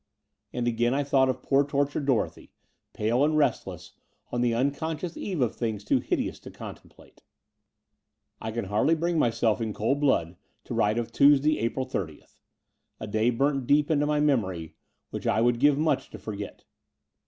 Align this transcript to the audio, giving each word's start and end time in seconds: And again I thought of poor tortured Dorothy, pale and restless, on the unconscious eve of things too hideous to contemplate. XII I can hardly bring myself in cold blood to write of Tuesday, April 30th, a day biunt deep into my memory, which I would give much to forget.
And 0.51 0.67
again 0.67 0.95
I 0.95 1.03
thought 1.03 1.29
of 1.29 1.43
poor 1.43 1.63
tortured 1.63 2.07
Dorothy, 2.07 2.51
pale 2.91 3.23
and 3.23 3.37
restless, 3.37 3.91
on 4.31 4.41
the 4.41 4.51
unconscious 4.51 5.15
eve 5.15 5.41
of 5.41 5.55
things 5.55 5.83
too 5.83 5.99
hideous 5.99 6.39
to 6.39 6.49
contemplate. 6.49 7.19
XII 7.19 7.23
I 8.41 8.51
can 8.51 8.65
hardly 8.65 8.95
bring 8.95 9.19
myself 9.19 9.61
in 9.61 9.73
cold 9.75 9.99
blood 9.99 10.37
to 10.63 10.73
write 10.73 10.97
of 10.97 11.11
Tuesday, 11.11 11.59
April 11.59 11.85
30th, 11.85 12.39
a 12.99 13.05
day 13.05 13.31
biunt 13.31 13.67
deep 13.67 13.91
into 13.91 14.07
my 14.07 14.19
memory, 14.19 14.73
which 15.11 15.27
I 15.27 15.39
would 15.39 15.59
give 15.59 15.77
much 15.77 16.09
to 16.09 16.17
forget. 16.17 16.63